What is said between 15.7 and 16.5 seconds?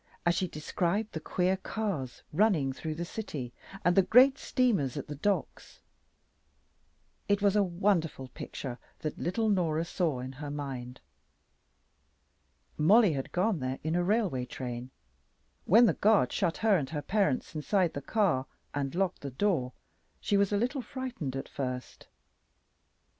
the guard